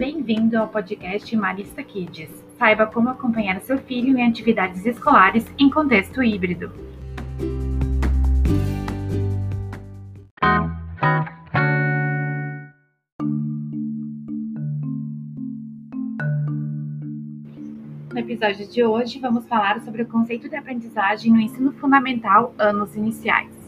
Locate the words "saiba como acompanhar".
2.58-3.60